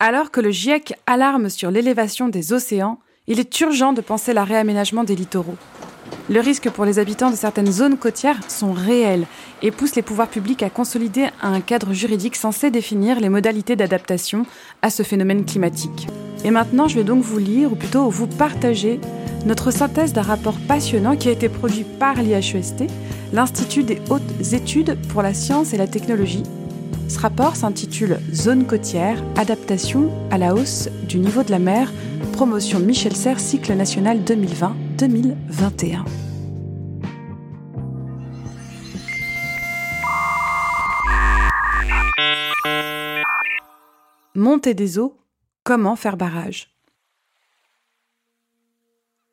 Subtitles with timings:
[0.00, 4.44] Alors que le GIEC alarme sur l'élévation des océans, il est urgent de penser la
[4.44, 5.56] réaménagement des littoraux.
[6.30, 9.26] Le risque pour les habitants de certaines zones côtières sont réels
[9.60, 14.46] et poussent les pouvoirs publics à consolider un cadre juridique censé définir les modalités d'adaptation
[14.82, 16.06] à ce phénomène climatique.
[16.44, 19.00] Et maintenant, je vais donc vous lire, ou plutôt vous partager,
[19.46, 22.84] notre synthèse d'un rapport passionnant qui a été produit par l'IHEST,
[23.32, 26.44] l'Institut des hautes études pour la science et la technologie,
[27.08, 31.92] ce rapport s'intitule Zone côtière, adaptation à la hausse du niveau de la mer,
[32.32, 36.04] promotion Michel Serres, cycle national 2020-2021.
[44.34, 45.16] Montée des eaux,
[45.64, 46.77] comment faire barrage?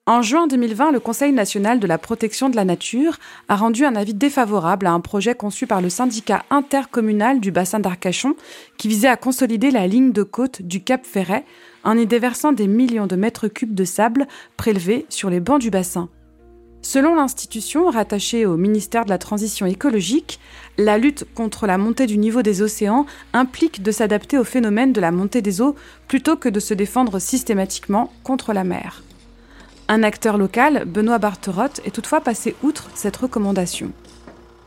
[0.07, 3.95] En juin 2020, le Conseil national de la protection de la nature a rendu un
[3.95, 8.35] avis défavorable à un projet conçu par le syndicat intercommunal du bassin d'Arcachon
[8.77, 11.43] qui visait à consolider la ligne de côte du Cap Ferret
[11.83, 15.71] en y déversant des millions de mètres cubes de sable prélevés sur les bancs du
[15.71, 16.07] bassin.
[16.83, 20.39] Selon l'institution rattachée au ministère de la Transition écologique,
[20.77, 25.01] la lutte contre la montée du niveau des océans implique de s'adapter au phénomène de
[25.01, 25.75] la montée des eaux
[26.07, 29.01] plutôt que de se défendre systématiquement contre la mer.
[29.87, 33.91] Un acteur local, Benoît Barterotte, est toutefois passé outre cette recommandation.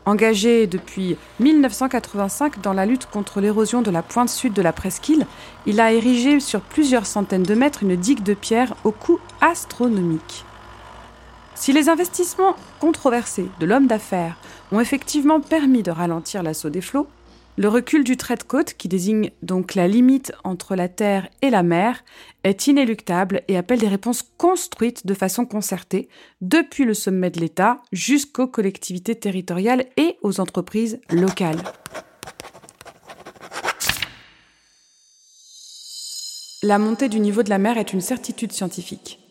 [0.05, 5.27] Engagé depuis 1985 dans la lutte contre l'érosion de la pointe sud de la presqu'île,
[5.65, 10.45] il a érigé sur plusieurs centaines de mètres une digue de pierre au coût astronomique.
[11.53, 14.37] Si les investissements controversés de l'homme d'affaires
[14.71, 17.07] ont effectivement permis de ralentir l'assaut des flots,
[17.59, 21.49] le recul du trait de côte, qui désigne donc la limite entre la terre et
[21.49, 22.05] la mer,
[22.45, 26.07] est inéluctable et appelle des réponses construites de façon concertée,
[26.39, 31.61] depuis le sommet de l'État jusqu'aux collectivités territoriales et aux entreprises locales.
[36.63, 39.28] La montée du niveau de la mer est une certitude scientifique.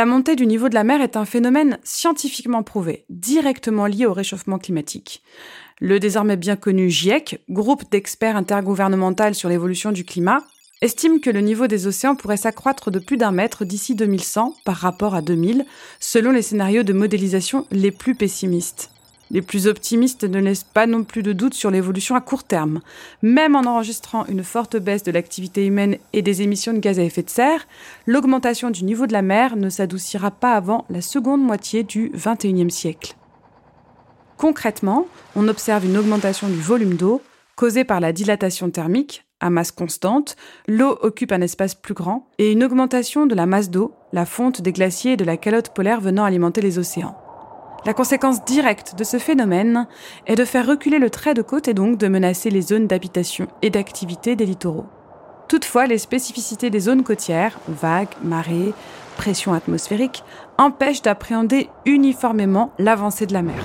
[0.00, 4.14] La montée du niveau de la mer est un phénomène scientifiquement prouvé, directement lié au
[4.14, 5.22] réchauffement climatique.
[5.78, 10.42] Le désormais bien connu GIEC, groupe d'experts intergouvernemental sur l'évolution du climat,
[10.80, 14.76] estime que le niveau des océans pourrait s'accroître de plus d'un mètre d'ici 2100 par
[14.76, 15.66] rapport à 2000,
[15.98, 18.90] selon les scénarios de modélisation les plus pessimistes.
[19.30, 22.80] Les plus optimistes ne laissent pas non plus de doute sur l'évolution à court terme.
[23.22, 27.04] Même en enregistrant une forte baisse de l'activité humaine et des émissions de gaz à
[27.04, 27.66] effet de serre,
[28.06, 32.70] l'augmentation du niveau de la mer ne s'adoucira pas avant la seconde moitié du XXIe
[32.70, 33.14] siècle.
[34.36, 37.22] Concrètement, on observe une augmentation du volume d'eau
[37.54, 40.34] causée par la dilatation thermique, à masse constante,
[40.66, 44.62] l'eau occupe un espace plus grand, et une augmentation de la masse d'eau, la fonte
[44.62, 47.19] des glaciers et de la calotte polaire venant alimenter les océans.
[47.86, 49.86] La conséquence directe de ce phénomène
[50.26, 53.46] est de faire reculer le trait de côte et donc de menacer les zones d'habitation
[53.62, 54.86] et d'activité des littoraux.
[55.48, 58.74] Toutefois, les spécificités des zones côtières, vagues, marées,
[59.16, 60.22] pression atmosphérique,
[60.58, 63.64] empêchent d'appréhender uniformément l'avancée de la mer.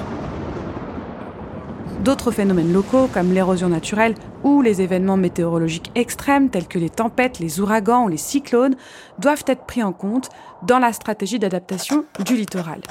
[2.00, 7.40] D'autres phénomènes locaux, comme l'érosion naturelle ou les événements météorologiques extrêmes tels que les tempêtes,
[7.40, 8.76] les ouragans ou les cyclones,
[9.20, 10.30] doivent être pris en compte
[10.64, 12.82] dans la stratégie d'adaptation du littoral.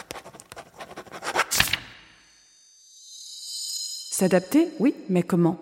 [4.16, 5.58] S'adapter, oui, mais comment?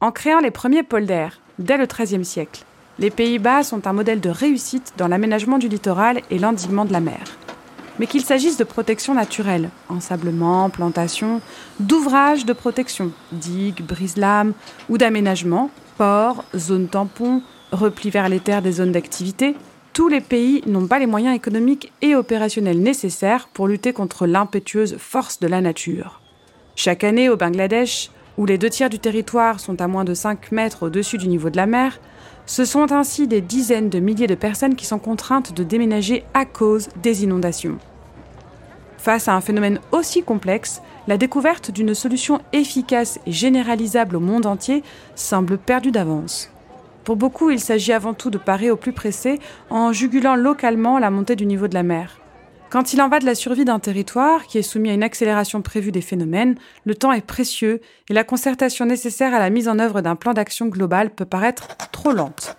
[0.00, 2.64] En créant les premiers polders, dès le XIIIe siècle,
[2.98, 6.98] les Pays-Bas sont un modèle de réussite dans l'aménagement du littoral et l'endiguement de la
[6.98, 7.22] mer.
[8.00, 11.40] Mais qu'il s'agisse de protection naturelle, ensablement, plantation,
[11.78, 14.54] d'ouvrages de protection, digues, brise-lames,
[14.88, 19.54] ou d'aménagement, ports, zones tampons, repli vers les terres des zones d'activité,
[19.94, 24.96] tous les pays n'ont pas les moyens économiques et opérationnels nécessaires pour lutter contre l'impétueuse
[24.98, 26.20] force de la nature.
[26.74, 30.50] Chaque année au Bangladesh, où les deux tiers du territoire sont à moins de 5
[30.50, 32.00] mètres au-dessus du niveau de la mer,
[32.44, 36.44] ce sont ainsi des dizaines de milliers de personnes qui sont contraintes de déménager à
[36.44, 37.78] cause des inondations.
[38.98, 44.46] Face à un phénomène aussi complexe, la découverte d'une solution efficace et généralisable au monde
[44.46, 44.82] entier
[45.14, 46.50] semble perdue d'avance.
[47.04, 51.10] Pour beaucoup, il s'agit avant tout de parer au plus pressé en jugulant localement la
[51.10, 52.18] montée du niveau de la mer.
[52.70, 55.62] Quand il en va de la survie d'un territoire qui est soumis à une accélération
[55.62, 59.78] prévue des phénomènes, le temps est précieux et la concertation nécessaire à la mise en
[59.78, 62.56] œuvre d'un plan d'action global peut paraître trop lente.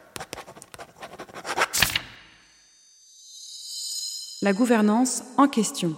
[4.42, 5.96] La gouvernance en question.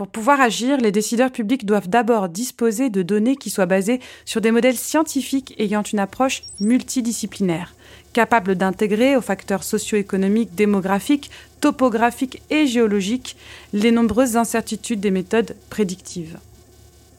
[0.00, 4.40] Pour pouvoir agir, les décideurs publics doivent d'abord disposer de données qui soient basées sur
[4.40, 7.74] des modèles scientifiques ayant une approche multidisciplinaire,
[8.14, 11.30] capables d'intégrer aux facteurs socio-économiques, démographiques,
[11.60, 13.36] topographiques et géologiques
[13.74, 16.38] les nombreuses incertitudes des méthodes prédictives.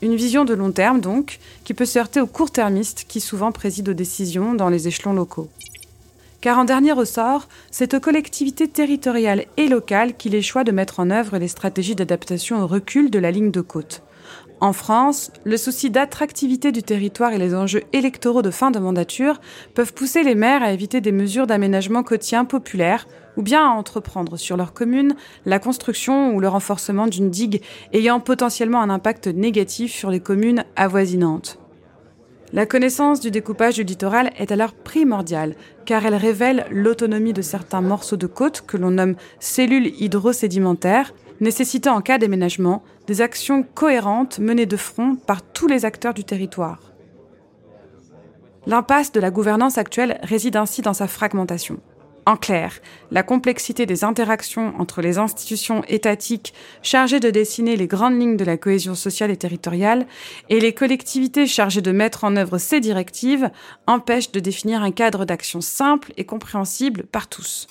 [0.02, 3.92] Une vision de long terme, donc, qui peut se heurter aux court-termistes qui souvent président
[3.92, 5.50] aux décisions dans les échelons locaux.
[6.42, 11.12] Car en dernier ressort, c'est aux collectivités territoriales et locales qu'il est de mettre en
[11.12, 14.02] œuvre les stratégies d'adaptation au recul de la ligne de côte.
[14.60, 19.40] En France, le souci d'attractivité du territoire et les enjeux électoraux de fin de mandature
[19.74, 24.38] peuvent pousser les maires à éviter des mesures d'aménagement côtier populaires ou bien à entreprendre
[24.38, 25.16] sur leur commune
[25.46, 27.62] la construction ou le renforcement d'une digue
[27.94, 31.60] ayant potentiellement un impact négatif sur les communes avoisinantes.
[32.54, 35.56] La connaissance du découpage du littoral est alors primordiale,
[35.86, 41.96] car elle révèle l'autonomie de certains morceaux de côte que l'on nomme cellules hydrosédimentaires, nécessitant
[41.96, 46.92] en cas d'aménagement des actions cohérentes menées de front par tous les acteurs du territoire.
[48.68, 51.80] L'impasse de la gouvernance actuelle réside ainsi dans sa fragmentation.
[52.28, 52.80] En clair,
[53.10, 56.54] la complexité des interactions entre les institutions étatiques
[56.84, 60.06] chargées de dessiner les grandes lignes de la cohésion sociale et territoriale
[60.50, 63.50] et les collectivités chargées de mettre en œuvre ces directives
[63.88, 67.66] empêche de définir un cadre d'action simple et compréhensible par tous.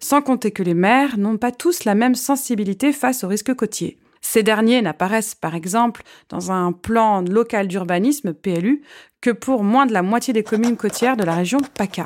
[0.00, 3.98] Sans compter que les maires n'ont pas tous la même sensibilité face aux risques côtiers.
[4.22, 8.82] Ces derniers n'apparaissent par exemple dans un plan local d'urbanisme PLU
[9.20, 12.04] que pour moins de la moitié des communes côtières de la région PACA.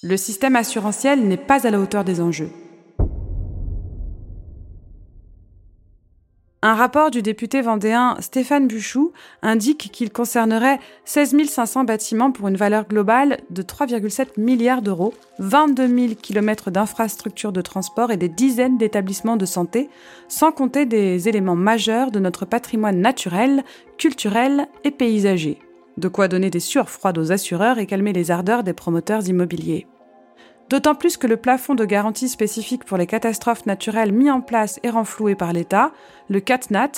[0.00, 2.50] Le système assurantiel n'est pas à la hauteur des enjeux.
[6.62, 9.12] Un rapport du député vendéen Stéphane Buchou
[9.42, 15.88] indique qu'il concernerait 16 500 bâtiments pour une valeur globale de 3,7 milliards d'euros, 22
[15.88, 19.88] 000 km d'infrastructures de transport et des dizaines d'établissements de santé,
[20.28, 23.64] sans compter des éléments majeurs de notre patrimoine naturel,
[23.96, 25.58] culturel et paysager.
[25.98, 29.88] De quoi donner des sueurs froides aux assureurs et calmer les ardeurs des promoteurs immobiliers.
[30.70, 34.78] D'autant plus que le plafond de garantie spécifique pour les catastrophes naturelles mis en place
[34.84, 35.90] et renfloué par l'État,
[36.28, 36.92] le CatNat,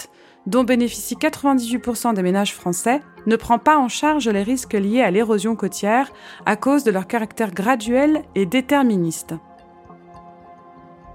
[0.46, 5.10] dont bénéficient 98% des ménages français, ne prend pas en charge les risques liés à
[5.10, 6.12] l'érosion côtière
[6.44, 9.32] à cause de leur caractère graduel et déterministe.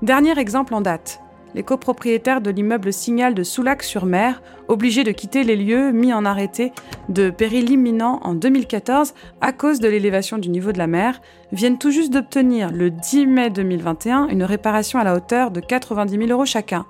[0.02, 1.22] Dernier exemple en date,
[1.56, 6.74] les copropriétaires de l'immeuble Signal de Soulac-sur-Mer, obligés de quitter les lieux mis en arrêté
[7.08, 11.22] de péril imminent en 2014 à cause de l'élévation du niveau de la mer,
[11.54, 16.18] viennent tout juste d'obtenir le 10 mai 2021 une réparation à la hauteur de 90
[16.18, 16.86] 000 euros chacun,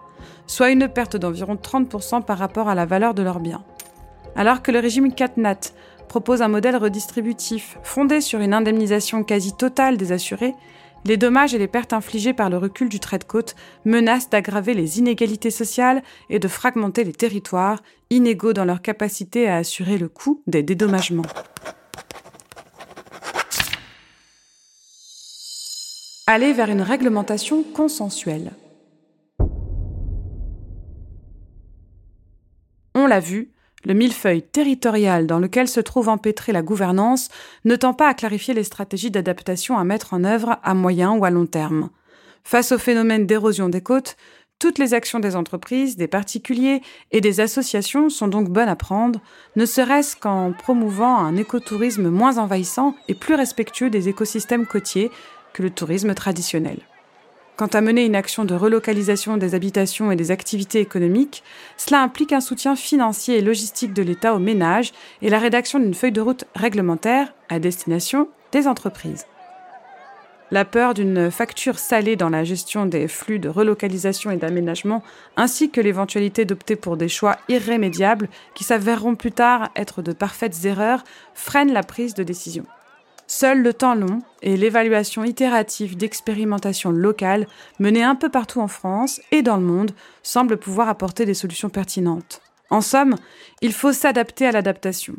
[0.47, 3.63] soit une perte d'environ 30% par rapport à la valeur de leurs biens.
[4.35, 5.59] Alors que le régime CatNat
[6.09, 10.55] propose un modèle redistributif fondé sur une indemnisation quasi totale des assurés,
[11.05, 13.55] les dommages et les pertes infligées par le recul du trait de côte
[13.85, 19.57] menacent d'aggraver les inégalités sociales et de fragmenter les territoires, inégaux dans leur capacité à
[19.57, 21.23] assurer le coût des dédommagements.
[26.27, 28.51] Aller vers une réglementation consensuelle.
[32.95, 33.51] On l'a vu,
[33.85, 37.29] le millefeuille territorial dans lequel se trouve empêtrée la gouvernance
[37.63, 41.23] ne tend pas à clarifier les stratégies d'adaptation à mettre en œuvre à moyen ou
[41.23, 41.89] à long terme.
[42.43, 44.17] Face au phénomène d'érosion des côtes,
[44.57, 49.19] toutes les actions des entreprises, des particuliers et des associations sont donc bonnes à prendre,
[49.55, 55.11] ne serait-ce qu'en promouvant un écotourisme moins envahissant et plus respectueux des écosystèmes côtiers
[55.53, 56.79] que le tourisme traditionnel.
[57.57, 61.41] Quant à mener une action de relocalisation des habitations et des activités économiques,
[61.77, 64.91] cela implique un soutien financier et logistique de l'État aux ménages
[65.21, 69.25] et la rédaction d'une feuille de route réglementaire à destination des entreprises.
[70.51, 75.01] La peur d'une facture salée dans la gestion des flux de relocalisation et d'aménagement,
[75.37, 80.65] ainsi que l'éventualité d'opter pour des choix irrémédiables qui s'avéreront plus tard être de parfaites
[80.65, 81.03] erreurs,
[81.33, 82.65] freinent la prise de décision.
[83.27, 87.47] Seul le temps long et l'évaluation itérative d'expérimentation locales
[87.79, 89.91] menées un peu partout en France et dans le monde
[90.21, 92.41] semblent pouvoir apporter des solutions pertinentes.
[92.69, 93.15] En somme,
[93.61, 95.15] il faut s'adapter à l'adaptation.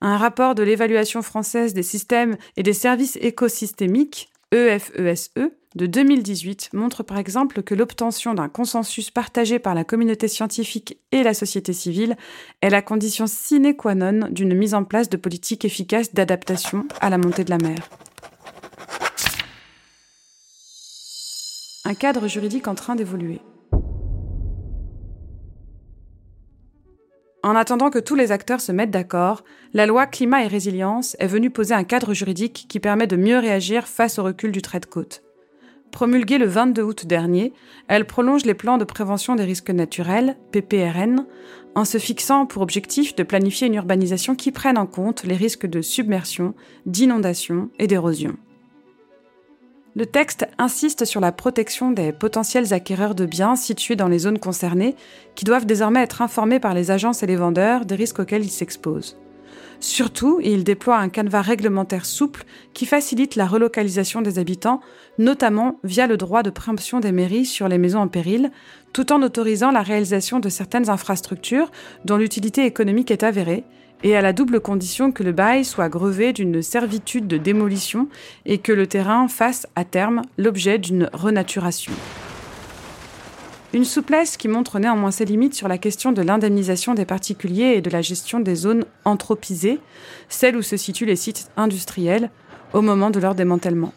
[0.00, 5.30] Un rapport de l'évaluation française des systèmes et des services écosystémiques, EFESE,
[5.74, 11.22] de 2018 montre par exemple que l'obtention d'un consensus partagé par la communauté scientifique et
[11.22, 12.16] la société civile
[12.60, 17.08] est la condition sine qua non d'une mise en place de politiques efficaces d'adaptation à
[17.08, 17.78] la montée de la mer.
[21.84, 23.40] Un cadre juridique en train d'évoluer.
[27.42, 31.26] En attendant que tous les acteurs se mettent d'accord, la loi Climat et Résilience est
[31.26, 34.78] venue poser un cadre juridique qui permet de mieux réagir face au recul du trait
[34.78, 35.22] de côte.
[35.92, 37.52] Promulguée le 22 août dernier,
[37.86, 41.26] elle prolonge les plans de prévention des risques naturels, PPRN,
[41.74, 45.66] en se fixant pour objectif de planifier une urbanisation qui prenne en compte les risques
[45.66, 46.54] de submersion,
[46.86, 48.36] d'inondation et d'érosion.
[49.94, 54.38] Le texte insiste sur la protection des potentiels acquéreurs de biens situés dans les zones
[54.38, 54.96] concernées,
[55.34, 58.50] qui doivent désormais être informés par les agences et les vendeurs des risques auxquels ils
[58.50, 59.18] s'exposent.
[59.80, 64.80] Surtout, il déploie un canevas réglementaire souple qui facilite la relocalisation des habitants,
[65.18, 68.50] notamment via le droit de préemption des mairies sur les maisons en péril,
[68.92, 71.70] tout en autorisant la réalisation de certaines infrastructures
[72.04, 73.64] dont l'utilité économique est avérée,
[74.04, 78.08] et à la double condition que le bail soit grevé d'une servitude de démolition
[78.46, 81.92] et que le terrain fasse à terme l'objet d'une renaturation.
[83.74, 87.80] Une souplesse qui montre néanmoins ses limites sur la question de l'indemnisation des particuliers et
[87.80, 89.80] de la gestion des zones anthropisées,
[90.28, 92.30] celles où se situent les sites industriels,
[92.74, 93.94] au moment de leur démantèlement.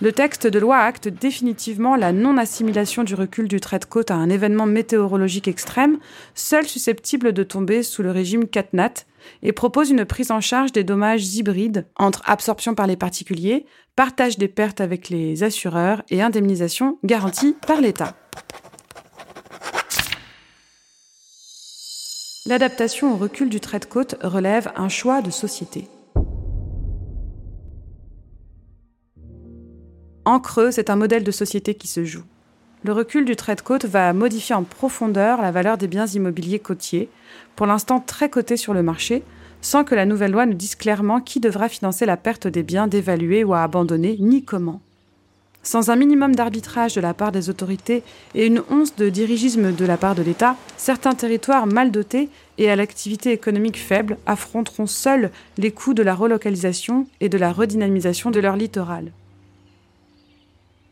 [0.00, 4.16] Le texte de loi acte définitivement la non-assimilation du recul du trait de côte à
[4.16, 5.98] un événement météorologique extrême,
[6.36, 9.06] seul susceptible de tomber sous le régime CatNat,
[9.42, 14.38] et propose une prise en charge des dommages hybrides entre absorption par les particuliers, partage
[14.38, 18.14] des pertes avec les assureurs et indemnisation garantie par l'État.
[22.46, 25.88] L'adaptation au recul du trait de côte relève un choix de société.
[30.26, 32.24] En creux, c'est un modèle de société qui se joue.
[32.82, 36.58] Le recul du trait de côte va modifier en profondeur la valeur des biens immobiliers
[36.58, 37.08] côtiers,
[37.56, 39.22] pour l'instant très cotés sur le marché,
[39.62, 42.88] sans que la nouvelle loi ne dise clairement qui devra financer la perte des biens
[42.88, 44.82] dévalués ou à abandonner, ni comment.
[45.64, 48.02] Sans un minimum d'arbitrage de la part des autorités
[48.34, 52.28] et une once de dirigisme de la part de l'État, certains territoires mal dotés
[52.58, 57.50] et à l'activité économique faible affronteront seuls les coûts de la relocalisation et de la
[57.50, 59.10] redynamisation de leur littoral.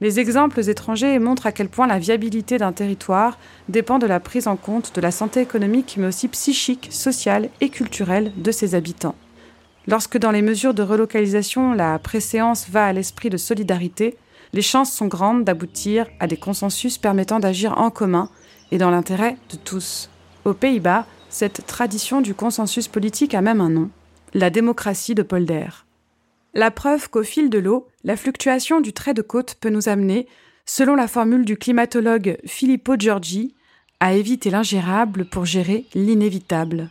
[0.00, 3.38] Les exemples étrangers montrent à quel point la viabilité d'un territoire
[3.69, 7.69] dépend de la prise en compte de la santé économique mais aussi psychique, sociale et
[7.69, 9.14] culturelle de ses habitants.
[9.87, 14.17] Lorsque dans les mesures de relocalisation la préséance va à l'esprit de solidarité,
[14.52, 18.28] les chances sont grandes d'aboutir à des consensus permettant d'agir en commun
[18.71, 20.11] et dans l'intérêt de tous.
[20.44, 23.90] Aux Pays-Bas, cette tradition du consensus politique a même un nom,
[24.35, 25.68] la démocratie de Polder.
[26.54, 30.26] La preuve qu'au fil de l'eau, la fluctuation du trait de côte peut nous amener,
[30.66, 33.54] selon la formule du climatologue Filippo Giorgi,
[34.00, 36.90] à éviter l'ingérable pour gérer l'inévitable.